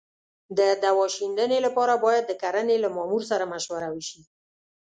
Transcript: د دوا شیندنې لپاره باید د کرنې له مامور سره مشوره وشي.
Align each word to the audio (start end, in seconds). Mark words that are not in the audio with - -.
د 0.57 0.59
دوا 0.83 1.05
شیندنې 1.15 1.57
لپاره 1.65 1.93
باید 2.05 2.23
د 2.27 2.31
کرنې 2.41 2.77
له 2.83 2.89
مامور 2.95 3.21
سره 3.31 3.49
مشوره 3.53 3.87
وشي. 3.91 4.21